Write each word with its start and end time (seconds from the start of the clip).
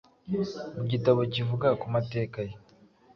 Mu 0.77 0.83
gitabo 0.91 1.19
kivuga 1.33 1.67
ku 1.79 1.85
mateka 1.95 2.37
ye, 2.47 2.55